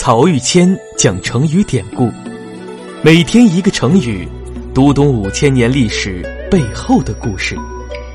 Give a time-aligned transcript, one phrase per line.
[0.00, 2.08] 曹玉谦讲成语典故，
[3.02, 4.28] 每天一个成语，
[4.72, 7.56] 读懂五千年历史背后的故事。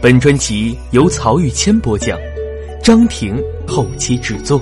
[0.00, 2.18] 本专辑由曹玉谦播讲，
[2.82, 4.58] 张婷后期制作。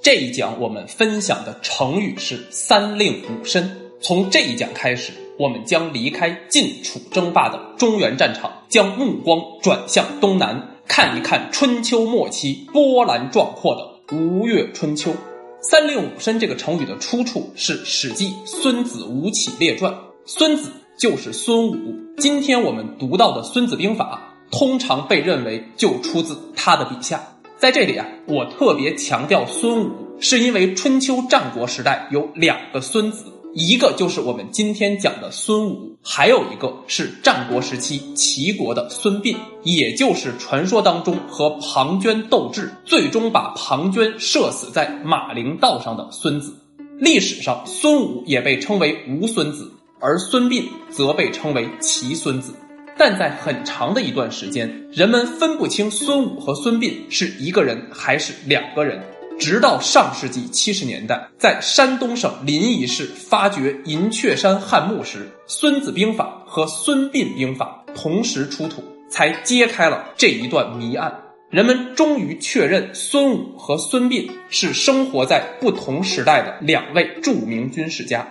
[0.00, 3.70] 这一讲我们分享的成语是“三令五申”。
[4.00, 15.12] 从这一讲开始，我们将离开晋楚争霸的中原战场，将目光转向东南，看一看春秋末期波澜壮阔的吴越春秋。
[15.60, 19.92] 三令五申这个成语的出处是《史记·孙子吴起列传》，
[20.26, 21.76] 孙子就是孙武。
[22.18, 27.20] 今天我们读到的《孙子兵法》，通常被认为就出自他的笔下。
[27.56, 29.90] 在这里啊，我特别强调孙武，
[30.20, 33.24] 是因为春秋战国时代有两个孙子。
[33.54, 46.52] 一个就是我们今天讲的孙武，还有一个是战国时期齐国的孙膑，也就是传说当中和庞涓斗智，最终把庞涓射死在马陵道上的孙子。
[46.98, 52.52] 历史上，孙武也被称为吴孙子，而孙膑则被称为齐孙子。
[52.96, 59.00] 但在很长的一段时间，人们分不清孙武和孙膑是一个人还是两个人。
[59.38, 71.20] 直到上世纪七十年代，在山东省临沂市发掘银雀山汉墓时，《孙子兵法》和《孙膑兵法》同时出土，才揭开了这一段谜案。
[71.50, 78.26] 人们终于确认孙武和孙膑是生活在不同时代的两位著名军事家。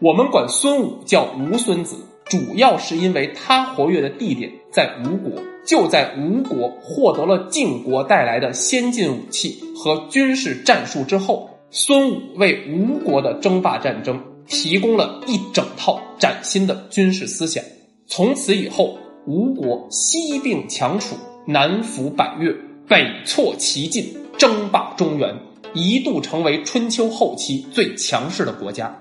[0.00, 1.96] 我们管孙武叫吴孙子，
[2.32, 5.42] 主要是因为他活跃的地点在吴国。
[5.66, 17.62] 就在吴国获得了晋国带来的先进武器和军事战术之后，孙武为吴国的争霸战争提供了一整套崭新的军事思想。
[18.06, 21.14] 从此以后，吴国西并强楚，
[21.46, 22.50] 南服百越，
[22.88, 24.06] 北挫齐晋，
[24.38, 25.36] 争霸中原，
[25.74, 28.98] 一度成为春秋后期最强势的国家。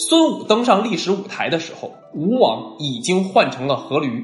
[0.00, 4.22] 孙武登上历史舞台的时候，吴王已经换成了阖闾。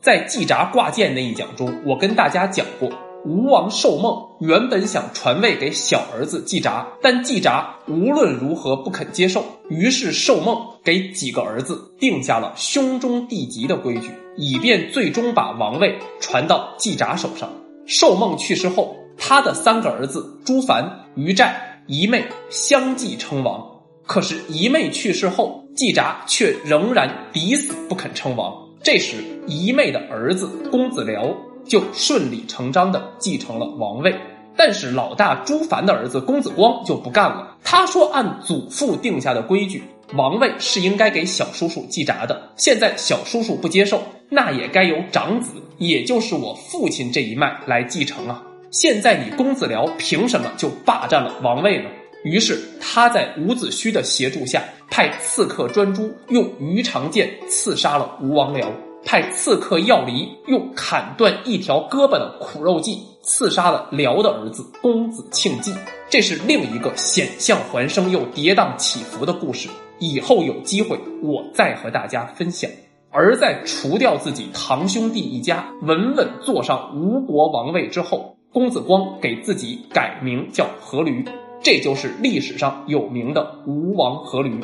[0.00, 2.88] 在季札挂剑那一讲中，我跟大家讲过，
[3.24, 17.50] 吴王寿梦原本想传位给小儿子季札，但季札无论如何不肯接受，于是寿梦给几个儿子定下了兄终弟及的规矩，以便最终把王位传到季札手上。
[17.84, 23.75] 寿梦去世后，他的三个儿子朱凡、于寨、仪妹相继称王，
[24.06, 28.54] 可是姨妹去世后，季札却仍然抵死不肯称王。
[28.82, 31.34] 这时，姨妹的儿子公子僚
[31.66, 34.14] 就顺理成章的继承了王位，
[34.56, 37.56] 但是老大朱凡的儿子公子光就不干了。
[37.64, 39.82] 他说：“按祖父定下的规矩，
[40.14, 42.40] 王位是应该给小叔叔季札的。
[42.56, 44.00] 现在小叔叔不接受，
[44.30, 48.40] 那也该由长子，也就是我父亲这一脉来继承啊。
[48.70, 51.90] 现在你公子僚凭什么就霸占了王位呢？”
[52.26, 54.60] 于是他在伍子胥的协助下，
[54.90, 58.66] 派刺客专诸用鱼肠剑刺杀了吴王僚，
[59.04, 65.72] 派刺客要离用砍断一条胳膊的苦肉计刺杀了辽的儿子公子庆忌。
[66.10, 69.68] 这是另一个险象环生又跌宕起伏的故事。
[70.00, 72.68] 以后有机会我再和大家分享。
[73.12, 81.24] 而在除掉自己堂兄弟一家，稳稳坐上吴国王位之后，公子光给自己改名叫阖闾。
[81.66, 84.62] 这就是历史上有名的吴王阖闾。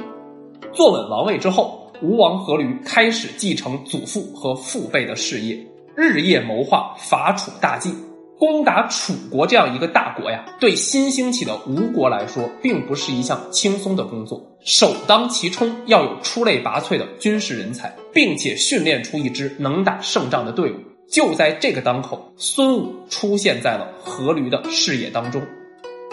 [0.73, 5.59] 坐稳王位之后，吴王阖闾开始继承祖父和父辈的事业，
[5.97, 7.93] 日夜谋划伐楚大计。
[8.39, 14.41] 攻打楚国这样一个大国呀，对新兴起的吴国来说，并不是一项轻松的工作。
[14.65, 20.77] 首当其冲要有出类拔萃的军事人才，并且训练出一支能打胜仗的队伍。
[21.11, 25.43] 就在这个当口，孙武出现在了阖闾的视野当中。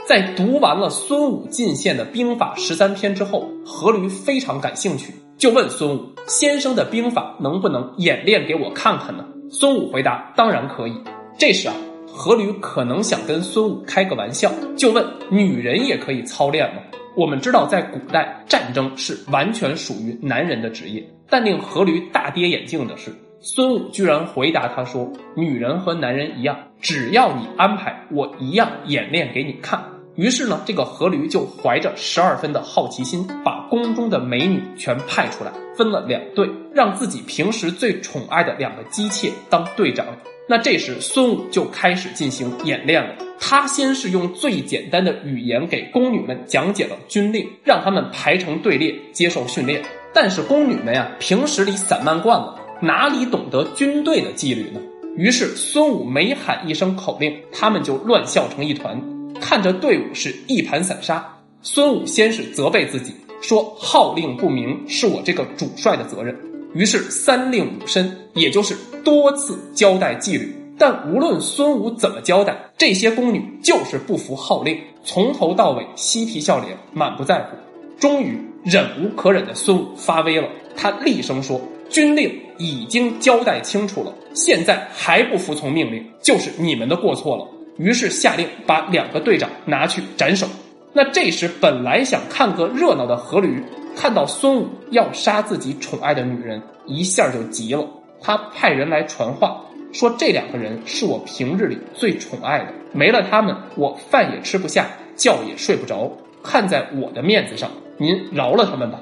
[0.09, 10.93] 在读完了孙武进献的兵法十三篇之后，阖闾非常感兴趣，就问孙武：“先生的兵法能不能演练给我看看呢？”孙武回答：“当然可以。”
[11.37, 11.75] 这时啊，
[12.07, 16.81] 阖闾可能想跟孙武开个玩笑，就问：“女人也可以操练吗？”
[17.15, 25.07] 我们知道，在古代战争是完全属于男人的职业，但令阖闾大跌眼镜的是，孙武居然回答他说
[25.37, 29.79] ：“女人和男人一样，只要你安排，我一样演练给你看。”
[30.19, 40.05] 于是呢，这个阖闾就怀着十二分的好奇心，把宫中的美女全派出来，分了两队，让自己平时最宠爱的两个姬妾当队长。
[40.49, 43.15] 那这时孙武就开始进行演练了。
[43.39, 49.81] 他先是用最简单的语言给宫女们讲解了军令，让他们排成队列接受训练。
[50.13, 54.81] 但是宫女们呀，平时里散漫惯了，哪里懂得军队的纪律呢？
[55.15, 59.01] 于是孙武每喊一声口令，他们就乱笑成一团，
[59.39, 61.25] 看着队伍是一盘散沙。
[61.61, 66.35] 孙武先是责备自己，说号令不明是我这个主帅的责任。
[66.73, 70.55] 于是三令五申，也就是多次交代纪律。
[70.77, 77.57] 但无论孙武怎么交代，这些宫女就是不服号令，从头到尾嬉皮笑脸，满不在乎。
[77.99, 80.47] 终于忍无可忍的孙武发威了，
[80.77, 81.59] 他厉声说
[81.89, 87.45] ：“军令已经交代清楚了，现在还不服从命令，就是你们的过错了。”
[87.79, 90.45] 于是下令把两个队长拿去斩首。
[90.93, 93.63] 那这时本来想看个热闹的何驴，
[93.95, 97.87] 看到孙武要杀自己宠爱的女人，一下就急了。
[98.21, 99.61] 他派人来传话，
[99.93, 106.11] 说这两个人是我平日里最宠爱的，没了他们，我饭也吃不下，觉也睡不着。
[106.43, 108.99] 看在我的面子上，您饶了他们吧。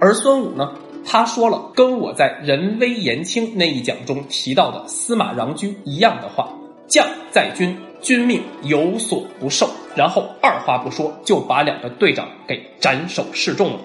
[0.00, 0.72] 而孙武呢，
[1.04, 6.48] 他说了跟我在人微言轻那一讲中提到的司马穰苴一样的话：
[6.92, 9.66] 将在军，军命有所不受。
[9.96, 13.78] 然后二话不说就把两个队长给斩首示众了。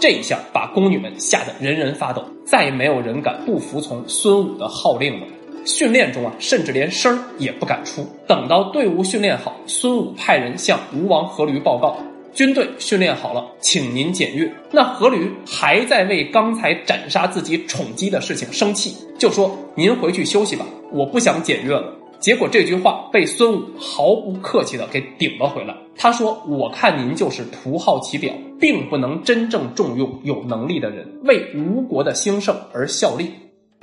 [0.00, 5.26] 这一下把宫女们吓得人人发抖，再也没有人敢不服从孙武的号令了。
[5.64, 8.04] 训练中啊，甚至连声也不敢出。
[8.26, 11.96] 等到队伍训练好，孙武派人向吴王阖闾报告：
[12.34, 14.52] 军队训练好了，请您检阅。
[14.72, 25.76] 那阖闾还在为刚才斩杀自己宠姬的事情生气，就说：“您回去休息吧，我不想检阅了。”结果这句话被孙武毫不客气的给顶了回来。
[25.96, 33.30] 他说：“我看您就是徒好其表，并不能真正重用有能力的人，为吴国的兴盛而效力。”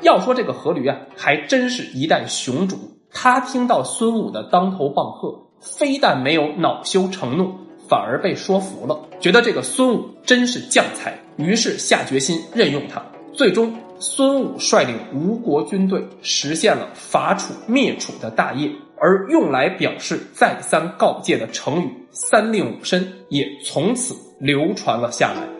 [0.01, 2.77] 要说这个阖闾啊，还真是一代雄主。
[3.11, 7.53] 他听到孙武的当头棒喝，非但没有恼羞成怒，
[7.87, 13.01] 反而被说服了，觉得这个孙武真是将才，于是下决心任用他。
[13.33, 13.73] 最终。
[13.99, 25.54] 孙武率领吴国军队实现了伐楚灭楚的大业，而用来表示再三告诫的成语“三令五申”也从此流传了下来。